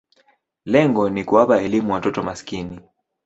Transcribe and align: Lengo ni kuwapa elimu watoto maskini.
Lengo 0.65 1.09
ni 1.09 1.23
kuwapa 1.23 1.61
elimu 1.61 1.93
watoto 1.93 2.23
maskini. 2.23 2.79